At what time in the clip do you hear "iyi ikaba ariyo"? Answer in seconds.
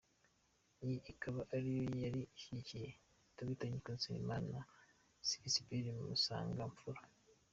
0.83-1.83